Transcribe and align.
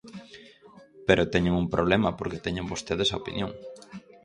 Pero 1.07 1.29
teñen 1.33 1.59
un 1.61 1.67
problema 1.73 2.09
porque 2.17 2.43
teñen 2.45 2.69
vostedes 2.71 3.09
a 3.11 3.19
opinión. 3.21 3.51